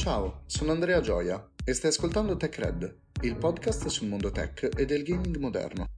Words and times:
Ciao, 0.00 0.44
sono 0.46 0.72
Andrea 0.72 1.02
Gioia 1.02 1.46
e 1.62 1.74
stai 1.74 1.90
ascoltando 1.90 2.34
TechRed, 2.34 2.96
il 3.20 3.36
podcast 3.36 3.86
sul 3.88 4.08
mondo 4.08 4.30
tech 4.30 4.70
e 4.74 4.86
del 4.86 5.02
gaming 5.02 5.36
moderno. 5.36 5.88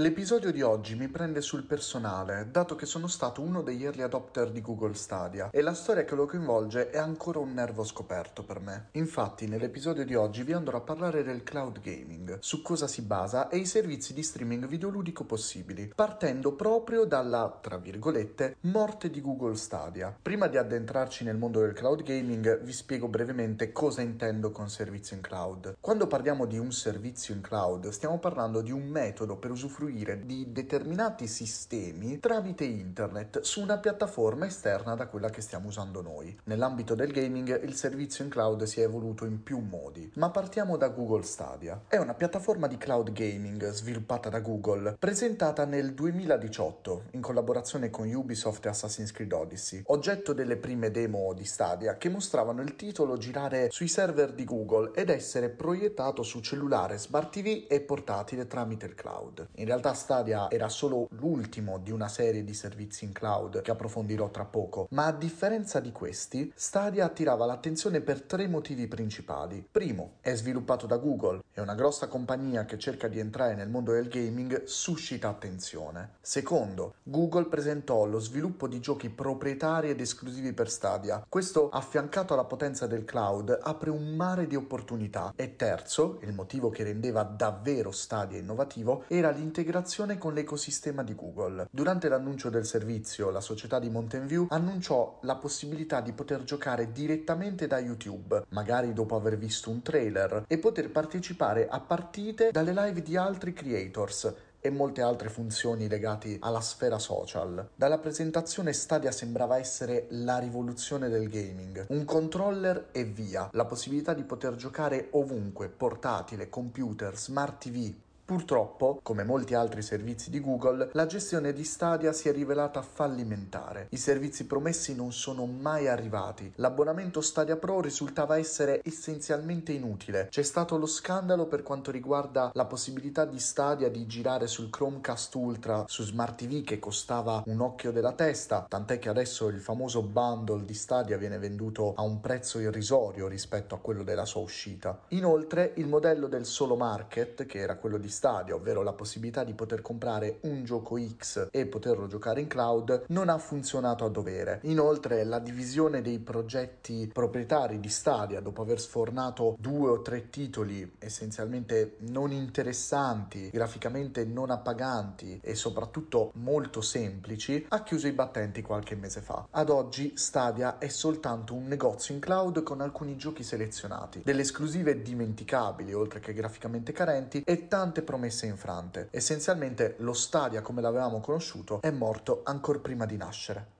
L'episodio 0.00 0.50
di 0.50 0.62
oggi 0.62 0.94
mi 0.94 1.08
prende 1.08 1.42
sul 1.42 1.64
personale, 1.64 2.48
dato 2.50 2.74
che 2.74 2.86
sono 2.86 3.06
stato 3.06 3.42
uno 3.42 3.60
degli 3.60 3.84
early 3.84 4.00
adopter 4.00 4.50
di 4.50 4.62
Google 4.62 4.94
Stadia 4.94 5.50
e 5.50 5.60
la 5.60 5.74
storia 5.74 6.06
che 6.06 6.14
lo 6.14 6.24
coinvolge 6.24 6.88
è 6.88 6.96
ancora 6.96 7.38
un 7.38 7.52
nervo 7.52 7.84
scoperto 7.84 8.42
per 8.42 8.60
me. 8.60 8.86
Infatti, 8.92 9.46
nell'episodio 9.46 10.06
di 10.06 10.14
oggi 10.14 10.42
vi 10.42 10.54
andrò 10.54 10.78
a 10.78 10.80
parlare 10.80 11.22
del 11.22 11.42
cloud 11.42 11.82
gaming, 11.82 12.38
su 12.40 12.62
cosa 12.62 12.86
si 12.86 13.02
basa 13.02 13.50
e 13.50 13.58
i 13.58 13.66
servizi 13.66 14.14
di 14.14 14.22
streaming 14.22 14.66
videoludico 14.66 15.24
possibili, 15.24 15.92
partendo 15.94 16.54
proprio 16.54 17.04
dalla, 17.04 17.58
tra 17.60 17.76
virgolette, 17.76 18.56
morte 18.60 19.10
di 19.10 19.20
Google 19.20 19.56
Stadia. 19.56 20.16
Prima 20.22 20.46
di 20.46 20.56
addentrarci 20.56 21.24
nel 21.24 21.36
mondo 21.36 21.60
del 21.60 21.74
cloud 21.74 22.02
gaming, 22.04 22.62
vi 22.62 22.72
spiego 22.72 23.06
brevemente 23.06 23.70
cosa 23.70 24.00
intendo 24.00 24.50
con 24.50 24.70
servizio 24.70 25.14
in 25.14 25.20
cloud. 25.20 25.76
Quando 25.78 26.06
parliamo 26.06 26.46
di 26.46 26.56
un 26.56 26.72
servizio 26.72 27.34
in 27.34 27.42
cloud, 27.42 27.90
stiamo 27.90 28.18
parlando 28.18 28.62
di 28.62 28.72
un 28.72 28.88
metodo 28.88 29.36
per 29.36 29.50
usufruire 29.50 29.88
usufruire 29.90 30.24
di 30.24 30.52
determinati 30.52 31.26
sistemi 31.26 32.20
tramite 32.20 32.64
internet 32.64 33.40
su 33.40 33.60
una 33.60 33.78
piattaforma 33.78 34.46
esterna 34.46 34.94
da 34.94 35.08
quella 35.08 35.30
che 35.30 35.40
stiamo 35.40 35.68
usando 35.68 36.00
noi. 36.00 36.38
Nell'ambito 36.44 36.94
del 36.94 37.12
gaming 37.12 37.62
il 37.62 37.74
servizio 37.74 38.24
in 38.24 38.30
cloud 38.30 38.62
si 38.64 38.80
è 38.80 38.84
evoluto 38.84 39.24
in 39.24 39.42
più 39.42 39.58
modi, 39.58 40.10
ma 40.14 40.30
partiamo 40.30 40.76
da 40.76 40.88
Google 40.88 41.24
Stadia. 41.24 41.82
È 41.88 41.96
una 41.96 42.14
piattaforma 42.14 42.66
di 42.68 42.78
cloud 42.78 43.12
gaming 43.12 43.70
sviluppata 43.70 44.28
da 44.28 44.40
Google, 44.40 44.96
presentata 44.98 45.64
nel 45.64 45.92
2018 45.92 47.04
in 47.12 47.20
collaborazione 47.20 47.90
con 47.90 48.12
Ubisoft 48.12 48.64
e 48.66 48.68
Assassin's 48.68 49.12
Creed 49.12 49.32
Odyssey, 49.32 49.82
oggetto 49.86 50.32
delle 50.32 50.56
prime 50.56 50.90
demo 50.90 51.32
di 51.34 51.44
Stadia 51.44 51.96
che 51.96 52.08
mostravano 52.08 52.62
il 52.62 52.76
titolo 52.76 53.16
girare 53.16 53.68
sui 53.70 53.88
server 53.88 54.32
di 54.32 54.44
Google 54.44 54.92
ed 54.94 55.10
essere 55.10 55.48
proiettato 55.48 56.22
su 56.22 56.40
cellulare, 56.40 56.98
smart 56.98 57.30
TV 57.30 57.66
e 57.68 57.80
portatile 57.80 58.46
tramite 58.46 58.86
il 58.86 58.94
cloud. 58.94 59.48
In 59.54 59.66
realtà 59.70 59.94
Stadia 59.94 60.50
era 60.50 60.68
solo 60.68 61.06
l'ultimo 61.12 61.78
di 61.78 61.92
una 61.92 62.08
serie 62.08 62.42
di 62.42 62.54
servizi 62.54 63.04
in 63.04 63.12
cloud 63.12 63.62
che 63.62 63.70
approfondirò 63.70 64.28
tra 64.30 64.44
poco, 64.44 64.88
ma 64.90 65.06
a 65.06 65.12
differenza 65.12 65.78
di 65.78 65.92
questi, 65.92 66.52
Stadia 66.56 67.04
attirava 67.04 67.46
l'attenzione 67.46 68.00
per 68.00 68.22
tre 68.22 68.48
motivi 68.48 68.88
principali. 68.88 69.64
Primo, 69.70 70.14
è 70.20 70.34
sviluppato 70.34 70.86
da 70.86 70.96
Google, 70.96 71.42
è 71.52 71.60
una 71.60 71.76
grossa 71.76 72.08
compagnia 72.08 72.64
che 72.64 72.78
cerca 72.78 73.06
di 73.06 73.20
entrare 73.20 73.54
nel 73.54 73.68
mondo 73.68 73.92
del 73.92 74.08
gaming, 74.08 74.64
suscita 74.64 75.28
attenzione. 75.28 76.14
Secondo, 76.20 76.94
Google 77.04 77.46
presentò 77.46 78.04
lo 78.06 78.18
sviluppo 78.18 78.66
di 78.66 78.80
giochi 78.80 79.08
proprietari 79.08 79.90
ed 79.90 80.00
esclusivi 80.00 80.52
per 80.52 80.68
Stadia. 80.68 81.24
Questo, 81.28 81.70
affiancato 81.70 82.32
alla 82.32 82.44
potenza 82.44 82.88
del 82.88 83.04
cloud, 83.04 83.56
apre 83.62 83.90
un 83.90 84.16
mare 84.16 84.48
di 84.48 84.56
opportunità. 84.56 85.32
E 85.36 85.54
terzo, 85.54 86.18
il 86.22 86.32
motivo 86.32 86.70
che 86.70 86.82
rendeva 86.82 87.22
davvero 87.22 87.92
Stadia 87.92 88.38
innovativo, 88.38 89.04
era 89.06 89.30
l'integrazione 89.30 89.58
integrazione 89.60 90.16
con 90.16 90.32
l'ecosistema 90.32 91.02
di 91.02 91.14
Google. 91.14 91.68
Durante 91.70 92.08
l'annuncio 92.08 92.48
del 92.48 92.64
servizio, 92.64 93.28
la 93.28 93.42
società 93.42 93.78
di 93.78 93.90
Mountain 93.90 94.26
View 94.26 94.46
annunciò 94.48 95.18
la 95.24 95.36
possibilità 95.36 96.00
di 96.00 96.12
poter 96.12 96.44
giocare 96.44 96.92
direttamente 96.92 97.66
da 97.66 97.78
YouTube, 97.78 98.44
magari 98.48 98.94
dopo 98.94 99.16
aver 99.16 99.36
visto 99.36 99.68
un 99.68 99.82
trailer, 99.82 100.44
e 100.48 100.56
poter 100.56 100.90
partecipare 100.90 101.68
a 101.68 101.78
partite 101.78 102.50
dalle 102.50 102.72
live 102.72 103.02
di 103.02 103.18
altri 103.18 103.52
creators 103.52 104.32
e 104.60 104.70
molte 104.70 105.02
altre 105.02 105.28
funzioni 105.28 105.88
legate 105.88 106.36
alla 106.40 106.60
sfera 106.60 106.98
social. 106.98 107.70
Dalla 107.74 107.98
presentazione 107.98 108.72
Stadia 108.72 109.10
sembrava 109.10 109.58
essere 109.58 110.06
la 110.10 110.38
rivoluzione 110.38 111.08
del 111.08 111.28
gaming. 111.28 111.86
Un 111.88 112.04
controller 112.04 112.88
e 112.92 113.04
via, 113.04 113.48
la 113.52 113.64
possibilità 113.64 114.14
di 114.14 114.22
poter 114.22 114.56
giocare 114.56 115.08
ovunque, 115.12 115.68
portatile, 115.68 116.48
computer, 116.48 117.16
smart 117.16 117.58
TV, 117.58 117.92
Purtroppo, 118.30 119.00
come 119.02 119.24
molti 119.24 119.54
altri 119.54 119.82
servizi 119.82 120.30
di 120.30 120.40
Google, 120.40 120.90
la 120.92 121.06
gestione 121.06 121.52
di 121.52 121.64
Stadia 121.64 122.12
si 122.12 122.28
è 122.28 122.32
rivelata 122.32 122.80
fallimentare. 122.80 123.88
I 123.90 123.96
servizi 123.96 124.46
promessi 124.46 124.94
non 124.94 125.10
sono 125.10 125.46
mai 125.46 125.88
arrivati. 125.88 126.52
L'abbonamento 126.54 127.22
Stadia 127.22 127.56
Pro 127.56 127.80
risultava 127.80 128.38
essere 128.38 128.82
essenzialmente 128.84 129.72
inutile. 129.72 130.28
C'è 130.30 130.44
stato 130.44 130.78
lo 130.78 130.86
scandalo 130.86 131.46
per 131.46 131.64
quanto 131.64 131.90
riguarda 131.90 132.52
la 132.54 132.66
possibilità 132.66 133.24
di 133.24 133.40
Stadia 133.40 133.90
di 133.90 134.06
girare 134.06 134.46
sul 134.46 134.70
Chromecast 134.70 135.34
Ultra 135.34 135.84
su 135.88 136.04
Smart 136.04 136.36
TV 136.36 136.62
che 136.62 136.78
costava 136.78 137.42
un 137.46 137.60
occhio 137.60 137.90
della 137.90 138.12
testa, 138.12 138.64
tant'è 138.68 139.00
che 139.00 139.08
adesso 139.08 139.48
il 139.48 139.58
famoso 139.58 140.02
bundle 140.02 140.64
di 140.64 140.74
Stadia 140.74 141.18
viene 141.18 141.38
venduto 141.38 141.94
a 141.96 142.02
un 142.02 142.20
prezzo 142.20 142.60
irrisorio 142.60 143.26
rispetto 143.26 143.74
a 143.74 143.78
quello 143.78 144.04
della 144.04 144.24
sua 144.24 144.42
uscita. 144.42 145.00
Inoltre, 145.08 145.72
il 145.78 145.88
modello 145.88 146.28
del 146.28 146.46
solo 146.46 146.76
market, 146.76 147.44
che 147.44 147.58
era 147.58 147.74
quello 147.74 147.98
di 147.98 148.18
Stadia, 148.20 148.54
ovvero 148.54 148.82
la 148.82 148.92
possibilità 148.92 149.44
di 149.44 149.54
poter 149.54 149.80
comprare 149.80 150.40
un 150.42 150.62
gioco 150.62 150.98
X 151.00 151.48
e 151.50 151.64
poterlo 151.64 152.06
giocare 152.06 152.42
in 152.42 152.48
cloud, 152.48 153.04
non 153.08 153.30
ha 153.30 153.38
funzionato 153.38 154.04
a 154.04 154.10
dovere. 154.10 154.60
Inoltre 154.64 155.24
la 155.24 155.38
divisione 155.38 156.02
dei 156.02 156.18
progetti 156.18 157.08
proprietari 157.10 157.80
di 157.80 157.88
Stadia, 157.88 158.40
dopo 158.40 158.60
aver 158.60 158.78
sfornato 158.78 159.56
due 159.58 159.88
o 159.88 160.02
tre 160.02 160.28
titoli 160.28 160.96
essenzialmente 160.98 161.96
non 162.00 162.30
interessanti, 162.30 163.48
graficamente 163.48 164.26
non 164.26 164.50
appaganti 164.50 165.40
e 165.42 165.54
soprattutto 165.54 166.32
molto 166.34 166.82
semplici, 166.82 167.64
ha 167.70 167.82
chiuso 167.82 168.06
i 168.06 168.12
battenti 168.12 168.60
qualche 168.60 168.96
mese 168.96 169.22
fa. 169.22 169.46
Ad 169.50 169.70
oggi 169.70 170.12
Stadia 170.16 170.76
è 170.76 170.88
soltanto 170.88 171.54
un 171.54 171.66
negozio 171.66 172.12
in 172.12 172.20
cloud 172.20 172.62
con 172.64 172.82
alcuni 172.82 173.16
giochi 173.16 173.42
selezionati, 173.42 174.20
delle 174.22 174.42
esclusive 174.42 175.00
dimenticabili 175.00 175.94
oltre 175.94 176.20
che 176.20 176.34
graficamente 176.34 176.92
carenti 176.92 177.42
e 177.46 177.66
tante 177.66 177.99
promesse 178.02 178.46
infrante. 178.46 179.08
Essenzialmente 179.10 179.96
lo 179.98 180.12
Stadia 180.12 180.62
come 180.62 180.80
l'avevamo 180.80 181.20
conosciuto 181.20 181.80
è 181.80 181.90
morto 181.90 182.40
ancora 182.44 182.78
prima 182.78 183.06
di 183.06 183.16
nascere. 183.16 183.78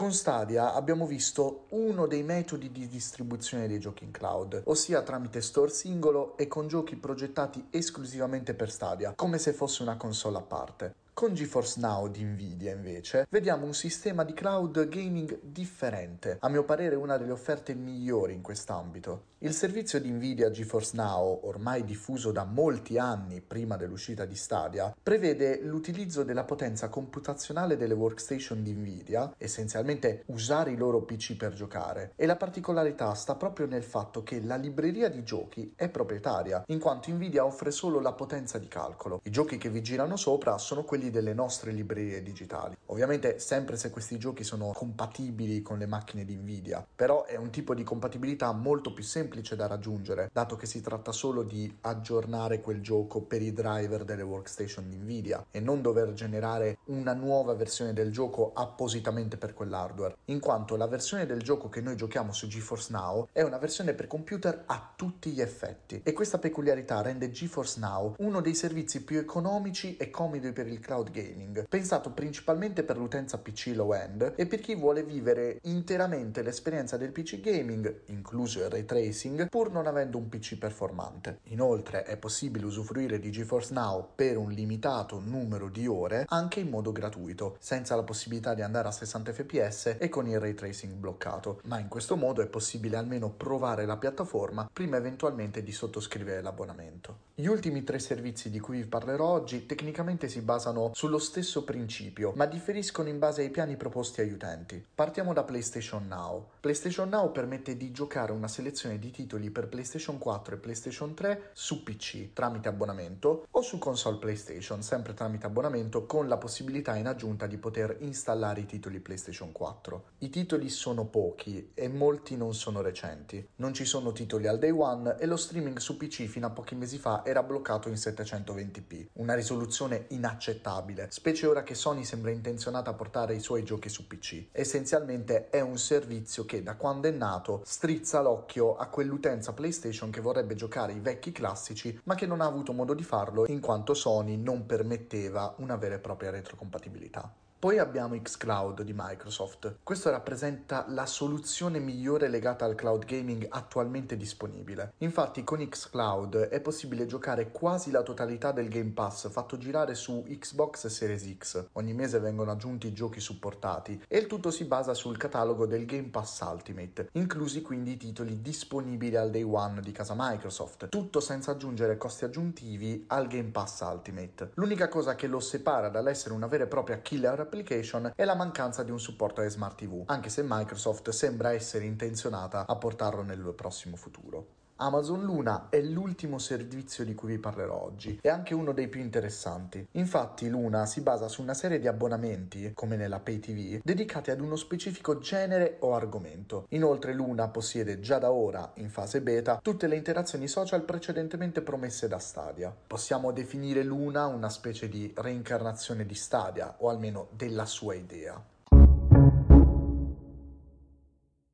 Con 0.00 0.12
Stadia 0.12 0.72
abbiamo 0.72 1.04
visto 1.04 1.66
uno 1.72 2.06
dei 2.06 2.22
metodi 2.22 2.72
di 2.72 2.88
distribuzione 2.88 3.68
dei 3.68 3.78
giochi 3.78 4.04
in 4.04 4.12
cloud, 4.12 4.62
ossia 4.64 5.02
tramite 5.02 5.42
store 5.42 5.70
singolo 5.70 6.38
e 6.38 6.48
con 6.48 6.68
giochi 6.68 6.96
progettati 6.96 7.66
esclusivamente 7.68 8.54
per 8.54 8.70
Stadia, 8.70 9.12
come 9.14 9.36
se 9.36 9.52
fosse 9.52 9.82
una 9.82 9.98
console 9.98 10.38
a 10.38 10.40
parte. 10.40 10.94
Con 11.20 11.34
GeForce 11.34 11.80
Now 11.80 12.08
di 12.08 12.24
Nvidia 12.24 12.72
invece 12.72 13.26
vediamo 13.28 13.66
un 13.66 13.74
sistema 13.74 14.24
di 14.24 14.32
cloud 14.32 14.88
gaming 14.88 15.38
differente, 15.42 16.38
a 16.40 16.48
mio 16.48 16.64
parere 16.64 16.94
una 16.94 17.18
delle 17.18 17.32
offerte 17.32 17.74
migliori 17.74 18.32
in 18.32 18.40
quest'ambito. 18.40 19.28
Il 19.42 19.54
servizio 19.54 20.00
di 20.00 20.10
Nvidia 20.10 20.50
GeForce 20.50 20.96
Now, 20.96 21.40
ormai 21.44 21.84
diffuso 21.84 22.30
da 22.30 22.44
molti 22.44 22.98
anni 22.98 23.40
prima 23.40 23.76
dell'uscita 23.76 24.26
di 24.26 24.34
Stadia, 24.34 24.94
prevede 25.02 25.60
l'utilizzo 25.62 26.24
della 26.24 26.44
potenza 26.44 26.90
computazionale 26.90 27.78
delle 27.78 27.94
workstation 27.94 28.62
di 28.62 28.72
Nvidia, 28.72 29.34
essenzialmente 29.38 30.24
usare 30.26 30.72
i 30.72 30.76
loro 30.76 31.02
PC 31.02 31.36
per 31.36 31.54
giocare, 31.54 32.12
e 32.16 32.26
la 32.26 32.36
particolarità 32.36 33.14
sta 33.14 33.34
proprio 33.34 33.66
nel 33.66 33.82
fatto 33.82 34.22
che 34.22 34.42
la 34.42 34.56
libreria 34.56 35.08
di 35.08 35.22
giochi 35.22 35.72
è 35.74 35.88
proprietaria, 35.88 36.64
in 36.66 36.78
quanto 36.78 37.10
Nvidia 37.10 37.44
offre 37.44 37.70
solo 37.70 37.98
la 37.98 38.12
potenza 38.12 38.58
di 38.58 38.68
calcolo. 38.68 39.20
I 39.24 39.30
giochi 39.30 39.56
che 39.56 39.70
vi 39.70 39.82
girano 39.82 40.16
sopra 40.16 40.58
sono 40.58 40.84
quelli 40.84 41.08
delle 41.10 41.34
nostre 41.34 41.72
librerie 41.72 42.22
digitali. 42.22 42.76
Ovviamente 42.86 43.38
sempre 43.38 43.76
se 43.76 43.90
questi 43.90 44.18
giochi 44.18 44.44
sono 44.44 44.72
compatibili 44.72 45.62
con 45.62 45.78
le 45.78 45.86
macchine 45.86 46.24
di 46.24 46.36
Nvidia, 46.36 46.84
però 46.94 47.24
è 47.24 47.36
un 47.36 47.50
tipo 47.50 47.74
di 47.74 47.84
compatibilità 47.84 48.52
molto 48.52 48.92
più 48.92 49.04
semplice 49.04 49.56
da 49.56 49.66
raggiungere, 49.66 50.30
dato 50.32 50.56
che 50.56 50.66
si 50.66 50.80
tratta 50.80 51.12
solo 51.12 51.42
di 51.42 51.78
aggiornare 51.82 52.60
quel 52.60 52.80
gioco 52.80 53.20
per 53.20 53.42
i 53.42 53.52
driver 53.52 54.04
delle 54.04 54.22
workstation 54.22 54.88
di 54.88 54.96
Nvidia 54.96 55.46
e 55.50 55.60
non 55.60 55.82
dover 55.82 56.12
generare 56.12 56.78
una 56.86 57.14
nuova 57.14 57.54
versione 57.54 57.92
del 57.92 58.10
gioco 58.10 58.52
appositamente 58.54 59.36
per 59.36 59.54
quell'hardware, 59.54 60.16
in 60.26 60.40
quanto 60.40 60.76
la 60.76 60.86
versione 60.86 61.26
del 61.26 61.42
gioco 61.42 61.68
che 61.68 61.80
noi 61.80 61.96
giochiamo 61.96 62.32
su 62.32 62.46
GeForce 62.46 62.92
Now 62.92 63.28
è 63.32 63.42
una 63.42 63.58
versione 63.58 63.94
per 63.94 64.06
computer 64.06 64.64
a 64.66 64.92
tutti 64.96 65.30
gli 65.30 65.40
effetti 65.40 66.00
e 66.02 66.12
questa 66.12 66.38
peculiarità 66.38 67.00
rende 67.00 67.30
GeForce 67.30 67.80
Now 67.80 68.14
uno 68.18 68.40
dei 68.40 68.54
servizi 68.54 69.02
più 69.04 69.18
economici 69.18 69.96
e 69.96 70.10
comodi 70.10 70.52
per 70.52 70.66
il 70.66 70.80
cloud 70.80 70.99
gaming, 71.08 71.66
pensato 71.66 72.10
principalmente 72.10 72.82
per 72.82 72.98
l'utenza 72.98 73.38
PC 73.38 73.72
low-end 73.74 74.34
e 74.36 74.46
per 74.46 74.60
chi 74.60 74.74
vuole 74.74 75.02
vivere 75.02 75.60
interamente 75.62 76.42
l'esperienza 76.42 76.96
del 76.98 77.12
PC 77.12 77.40
gaming, 77.40 78.02
incluso 78.06 78.58
il 78.58 78.68
ray 78.68 78.84
tracing, 78.84 79.48
pur 79.48 79.70
non 79.70 79.86
avendo 79.86 80.18
un 80.18 80.28
PC 80.28 80.58
performante. 80.58 81.38
Inoltre 81.44 82.02
è 82.02 82.16
possibile 82.18 82.66
usufruire 82.66 83.18
di 83.18 83.30
GeForce 83.30 83.72
Now 83.72 84.08
per 84.14 84.36
un 84.36 84.50
limitato 84.50 85.20
numero 85.24 85.68
di 85.68 85.86
ore 85.86 86.24
anche 86.28 86.60
in 86.60 86.68
modo 86.68 86.92
gratuito, 86.92 87.56
senza 87.60 87.96
la 87.96 88.02
possibilità 88.02 88.52
di 88.54 88.62
andare 88.62 88.88
a 88.88 88.92
60 88.92 89.32
fps 89.32 89.96
e 89.98 90.08
con 90.08 90.26
il 90.26 90.40
ray 90.40 90.54
tracing 90.54 90.92
bloccato, 90.94 91.60
ma 91.64 91.78
in 91.78 91.88
questo 91.88 92.16
modo 92.16 92.42
è 92.42 92.46
possibile 92.46 92.96
almeno 92.96 93.30
provare 93.30 93.86
la 93.86 93.96
piattaforma 93.96 94.68
prima 94.72 94.96
eventualmente 94.96 95.62
di 95.62 95.72
sottoscrivere 95.72 96.42
l'abbonamento. 96.42 97.28
Gli 97.34 97.46
ultimi 97.46 97.84
tre 97.84 97.98
servizi 97.98 98.50
di 98.50 98.60
cui 98.60 98.78
vi 98.82 98.86
parlerò 98.86 99.24
oggi 99.24 99.64
tecnicamente 99.64 100.28
si 100.28 100.40
basano 100.40 100.79
basano 100.80 100.90
sullo 100.94 101.18
stesso 101.18 101.64
principio, 101.64 102.32
ma 102.34 102.46
differiscono 102.46 103.08
in 103.08 103.18
base 103.18 103.42
ai 103.42 103.50
piani 103.50 103.76
proposti 103.76 104.20
agli 104.20 104.32
utenti. 104.32 104.82
Partiamo 104.94 105.32
da 105.32 105.44
PlayStation 105.44 106.06
Now. 106.06 106.48
PlayStation 106.60 107.08
Now 107.08 107.30
permette 107.32 107.76
di 107.76 107.92
giocare 107.92 108.32
una 108.32 108.48
selezione 108.48 108.98
di 108.98 109.10
titoli 109.10 109.50
per 109.50 109.68
PlayStation 109.68 110.18
4 110.18 110.54
e 110.54 110.58
PlayStation 110.58 111.14
3 111.14 111.50
su 111.52 111.82
PC 111.82 112.32
tramite 112.32 112.68
abbonamento 112.68 113.46
o 113.50 113.60
su 113.62 113.78
console 113.78 114.18
PlayStation, 114.18 114.82
sempre 114.82 115.14
tramite 115.14 115.46
abbonamento, 115.46 116.06
con 116.06 116.28
la 116.28 116.36
possibilità 116.36 116.96
in 116.96 117.06
aggiunta 117.06 117.46
di 117.46 117.58
poter 117.58 117.96
installare 118.00 118.60
i 118.60 118.66
titoli 118.66 119.00
PlayStation 119.00 119.52
4. 119.52 120.04
I 120.18 120.30
titoli 120.30 120.68
sono 120.68 121.06
pochi 121.06 121.72
e 121.74 121.88
molti 121.88 122.36
non 122.36 122.54
sono 122.54 122.80
recenti. 122.80 123.46
Non 123.56 123.74
ci 123.74 123.84
sono 123.84 124.12
titoli 124.12 124.46
al 124.46 124.58
day 124.58 124.70
one 124.70 125.16
e 125.18 125.26
lo 125.26 125.36
streaming 125.36 125.78
su 125.78 125.96
PC 125.96 126.26
fino 126.26 126.46
a 126.46 126.50
pochi 126.50 126.74
mesi 126.74 126.98
fa 126.98 127.22
era 127.24 127.42
bloccato 127.42 127.88
in 127.88 127.94
720p, 127.94 129.08
una 129.14 129.34
risoluzione 129.34 130.06
inaccettabile, 130.08 130.69
specie 131.08 131.46
ora 131.46 131.62
che 131.62 131.74
Sony 131.74 132.04
sembra 132.04 132.30
intenzionata 132.30 132.90
a 132.90 132.94
portare 132.94 133.34
i 133.34 133.40
suoi 133.40 133.64
giochi 133.64 133.88
su 133.88 134.06
PC. 134.06 134.46
Essenzialmente 134.52 135.48
è 135.48 135.60
un 135.60 135.78
servizio 135.78 136.44
che 136.44 136.62
da 136.62 136.76
quando 136.76 137.08
è 137.08 137.10
nato 137.10 137.62
strizza 137.64 138.20
l'occhio 138.20 138.76
a 138.76 138.86
quell'utenza 138.86 139.52
PlayStation 139.52 140.10
che 140.10 140.20
vorrebbe 140.20 140.54
giocare 140.54 140.92
i 140.92 141.00
vecchi 141.00 141.32
classici 141.32 141.98
ma 142.04 142.14
che 142.14 142.26
non 142.26 142.40
ha 142.40 142.46
avuto 142.46 142.72
modo 142.72 142.94
di 142.94 143.02
farlo 143.02 143.46
in 143.46 143.60
quanto 143.60 143.94
Sony 143.94 144.36
non 144.36 144.66
permetteva 144.66 145.54
una 145.58 145.76
vera 145.76 145.96
e 145.96 145.98
propria 145.98 146.30
retrocompatibilità. 146.30 147.32
Poi 147.60 147.76
abbiamo 147.76 148.18
xCloud 148.18 148.80
di 148.80 148.94
Microsoft. 148.96 149.80
Questo 149.82 150.08
rappresenta 150.08 150.86
la 150.88 151.04
soluzione 151.04 151.78
migliore 151.78 152.28
legata 152.28 152.64
al 152.64 152.74
cloud 152.74 153.04
gaming 153.04 153.46
attualmente 153.50 154.16
disponibile. 154.16 154.94
Infatti 155.00 155.44
con 155.44 155.58
xCloud 155.68 156.36
è 156.48 156.58
possibile 156.62 157.04
giocare 157.04 157.50
quasi 157.50 157.90
la 157.90 158.00
totalità 158.00 158.50
del 158.52 158.70
Game 158.70 158.92
Pass 158.92 159.28
fatto 159.28 159.58
girare 159.58 159.94
su 159.94 160.24
Xbox 160.26 160.86
Series 160.86 161.36
X. 161.36 161.66
Ogni 161.72 161.92
mese 161.92 162.18
vengono 162.18 162.50
aggiunti 162.50 162.94
giochi 162.94 163.20
supportati 163.20 164.04
e 164.08 164.16
il 164.16 164.26
tutto 164.26 164.50
si 164.50 164.64
basa 164.64 164.94
sul 164.94 165.18
catalogo 165.18 165.66
del 165.66 165.84
Game 165.84 166.08
Pass 166.08 166.40
Ultimate, 166.40 167.10
inclusi 167.12 167.60
quindi 167.60 167.92
i 167.92 167.98
titoli 167.98 168.40
disponibili 168.40 169.16
al 169.16 169.28
day 169.28 169.42
one 169.42 169.82
di 169.82 169.92
casa 169.92 170.14
Microsoft, 170.16 170.88
tutto 170.88 171.20
senza 171.20 171.50
aggiungere 171.50 171.98
costi 171.98 172.24
aggiuntivi 172.24 173.04
al 173.08 173.26
Game 173.26 173.50
Pass 173.50 173.80
Ultimate. 173.80 174.52
L'unica 174.54 174.88
cosa 174.88 175.14
che 175.14 175.26
lo 175.26 175.40
separa 175.40 175.90
dall'essere 175.90 176.32
una 176.32 176.46
vera 176.46 176.64
e 176.64 176.66
propria 176.66 177.00
killer 177.00 177.48
application 177.50 178.12
è 178.14 178.24
la 178.24 178.36
mancanza 178.36 178.84
di 178.84 178.92
un 178.92 179.00
supporto 179.00 179.40
ai 179.40 179.50
smart 179.50 179.76
TV, 179.76 180.04
anche 180.06 180.28
se 180.28 180.42
Microsoft 180.46 181.10
sembra 181.10 181.52
essere 181.52 181.84
intenzionata 181.84 182.64
a 182.64 182.76
portarlo 182.76 183.22
nel 183.22 183.52
prossimo 183.56 183.96
futuro. 183.96 184.58
Amazon 184.82 185.22
Luna 185.22 185.66
è 185.68 185.78
l'ultimo 185.82 186.38
servizio 186.38 187.04
di 187.04 187.14
cui 187.14 187.32
vi 187.32 187.38
parlerò 187.38 187.82
oggi 187.82 188.18
e 188.22 188.30
anche 188.30 188.54
uno 188.54 188.72
dei 188.72 188.88
più 188.88 189.02
interessanti. 189.02 189.86
Infatti 189.92 190.48
Luna 190.48 190.86
si 190.86 191.02
basa 191.02 191.28
su 191.28 191.42
una 191.42 191.52
serie 191.52 191.78
di 191.78 191.86
abbonamenti, 191.86 192.72
come 192.72 192.96
nella 192.96 193.20
Pay 193.20 193.40
TV, 193.40 193.80
dedicati 193.84 194.30
ad 194.30 194.40
uno 194.40 194.56
specifico 194.56 195.18
genere 195.18 195.76
o 195.80 195.94
argomento. 195.94 196.64
Inoltre 196.70 197.12
Luna 197.12 197.48
possiede 197.48 198.00
già 198.00 198.18
da 198.18 198.32
ora, 198.32 198.72
in 198.76 198.88
fase 198.88 199.20
beta, 199.20 199.60
tutte 199.62 199.86
le 199.86 199.96
interazioni 199.96 200.48
social 200.48 200.82
precedentemente 200.82 201.60
promesse 201.60 202.08
da 202.08 202.18
Stadia. 202.18 202.74
Possiamo 202.86 203.32
definire 203.32 203.82
Luna 203.82 204.28
una 204.28 204.48
specie 204.48 204.88
di 204.88 205.12
reincarnazione 205.14 206.06
di 206.06 206.14
Stadia, 206.14 206.76
o 206.78 206.88
almeno 206.88 207.28
della 207.36 207.66
sua 207.66 207.92
idea. 207.92 208.42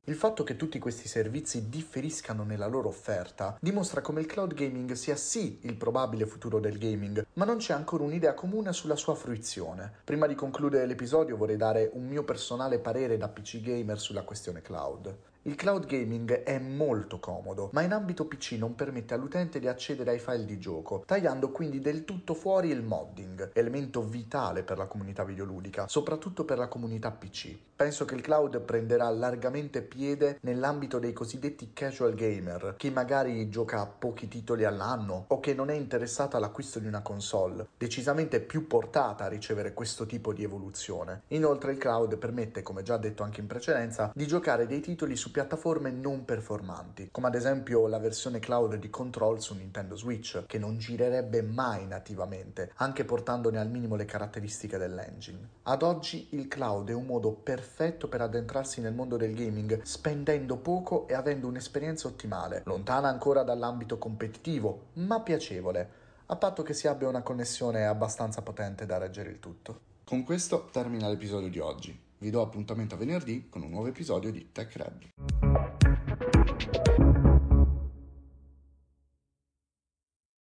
Il 0.09 0.15
fatto 0.15 0.45
che 0.45 0.55
tutti 0.55 0.79
questi 0.79 1.05
servizi 1.05 1.67
differiscano 1.67 2.45
nella 2.45 2.67
loro 2.67 2.87
offerta 2.87 3.57
dimostra 3.59 3.99
come 3.99 4.21
il 4.21 4.25
cloud 4.25 4.53
gaming 4.53 4.93
sia 4.93 5.17
sì 5.17 5.59
il 5.63 5.75
probabile 5.75 6.25
futuro 6.25 6.61
del 6.61 6.77
gaming, 6.77 7.25
ma 7.33 7.43
non 7.43 7.57
c'è 7.57 7.73
ancora 7.73 8.05
un'idea 8.05 8.33
comune 8.33 8.71
sulla 8.71 8.95
sua 8.95 9.15
fruizione. 9.15 9.91
Prima 10.05 10.25
di 10.25 10.33
concludere 10.33 10.85
l'episodio 10.85 11.35
vorrei 11.35 11.57
dare 11.57 11.89
un 11.91 12.07
mio 12.07 12.23
personale 12.23 12.79
parere 12.79 13.17
da 13.17 13.27
PC 13.27 13.59
gamer 13.59 13.99
sulla 13.99 14.23
questione 14.23 14.61
cloud. 14.61 15.13
Il 15.47 15.55
cloud 15.55 15.85
gaming 15.85 16.43
è 16.43 16.59
molto 16.59 17.21
comodo, 17.21 17.69
ma 17.71 17.81
in 17.81 17.93
ambito 17.93 18.25
PC 18.25 18.57
non 18.59 18.75
permette 18.75 19.13
all'utente 19.13 19.59
di 19.59 19.69
accedere 19.69 20.11
ai 20.11 20.19
file 20.19 20.43
di 20.43 20.59
gioco, 20.59 21.03
tagliando 21.05 21.51
quindi 21.51 21.79
del 21.79 22.03
tutto 22.03 22.33
fuori 22.33 22.67
il 22.69 22.83
modding, 22.83 23.51
elemento 23.53 24.03
vitale 24.03 24.63
per 24.63 24.77
la 24.77 24.87
comunità 24.87 25.23
videoludica, 25.23 25.87
soprattutto 25.87 26.43
per 26.43 26.57
la 26.57 26.67
comunità 26.67 27.11
PC. 27.11 27.55
Penso 27.77 28.03
che 28.03 28.15
il 28.15 28.21
cloud 28.21 28.59
prenderà 28.59 29.07
largamente 29.09 29.83
piede 29.83 30.39
nell'ambito 30.41 30.99
dei 30.99 31.13
cosiddetti 31.13 31.71
casual 31.71 32.15
gamer, 32.15 32.73
chi 32.75 32.89
magari 32.89 33.47
gioca 33.47 33.85
pochi 33.85 34.27
titoli 34.27 34.65
all'anno 34.65 35.25
o 35.27 35.39
che 35.39 35.53
non 35.53 35.69
è 35.69 35.75
interessato 35.75 36.35
all'acquisto 36.35 36.79
di 36.79 36.87
una 36.87 37.01
console, 37.01 37.67
decisamente 37.77 38.41
più 38.41 38.67
portata 38.67 39.23
a 39.23 39.29
ricevere 39.29 39.73
questo 39.73 40.05
tipo 40.05 40.33
di 40.33 40.43
evoluzione. 40.43 41.21
Inoltre 41.27 41.71
il 41.71 41.77
cloud 41.77 42.17
permette, 42.17 42.63
come 42.63 42.83
già 42.83 42.97
detto 42.97 43.23
anche 43.23 43.39
in 43.39 43.47
precedenza, 43.47 44.11
di 44.13 44.27
giocare 44.27 44.67
dei 44.67 44.81
titoli 44.81 45.15
su 45.15 45.31
piattaforme 45.37 45.91
non 45.91 46.25
performanti, 46.25 47.09
come 47.11 47.27
ad 47.27 47.35
esempio 47.35 47.85
la 47.85 47.99
versione 47.99 48.39
cloud 48.39 48.73
di 48.77 48.89
Control 48.89 49.39
su 49.39 49.53
Nintendo 49.53 49.95
Switch, 49.95 50.45
che 50.47 50.57
non 50.57 50.79
girerebbe 50.79 51.43
mai 51.43 51.85
nativamente, 51.85 52.71
anche 52.77 53.05
portandone 53.05 53.59
al 53.59 53.69
minimo 53.69 53.95
le 53.95 54.05
caratteristiche 54.05 54.79
dell'engine. 54.79 55.49
Ad 55.61 55.83
oggi 55.83 56.29
il 56.31 56.47
cloud 56.47 56.89
è 56.89 56.93
un 56.95 57.05
modo 57.05 57.33
perfetto 57.33 58.07
per 58.07 58.21
addentrarsi 58.21 58.81
nel 58.81 58.95
mondo 58.95 59.15
del 59.15 59.35
gaming, 59.35 59.83
spendendo 59.83 60.57
poco 60.57 61.07
e 61.07 61.13
avendo 61.13 61.45
un'esperienza 61.45 62.07
ottimale, 62.07 62.63
lontana 62.65 63.07
ancora 63.07 63.43
dall'ambito 63.43 63.99
competitivo, 63.99 64.85
ma 64.93 65.21
piacevole, 65.21 65.89
a 66.25 66.35
patto 66.35 66.63
che 66.63 66.73
si 66.73 66.87
abbia 66.87 67.09
una 67.09 67.21
connessione 67.21 67.85
abbastanza 67.85 68.41
potente 68.41 68.87
da 68.87 68.97
reggere 68.97 69.29
il 69.29 69.39
tutto. 69.39 69.81
Con 70.03 70.23
questo 70.23 70.67
termina 70.71 71.07
l'episodio 71.07 71.49
di 71.49 71.59
oggi. 71.59 72.05
Vi 72.19 72.31
do 72.31 72.41
appuntamento 72.41 72.95
a 72.95 72.97
venerdì 72.97 73.47
con 73.47 73.61
un 73.61 73.69
nuovo 73.69 73.87
episodio 73.87 74.31
di 74.31 74.51
Tech 74.51 74.75
Red. 74.75 75.56